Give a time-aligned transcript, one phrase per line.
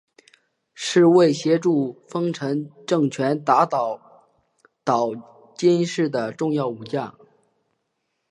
[0.73, 4.31] 是为协助丰臣政权打倒
[4.83, 5.11] 岛
[5.55, 7.19] 津氏的重要武将。